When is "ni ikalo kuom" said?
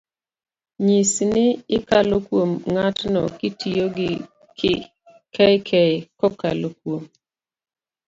1.33-2.51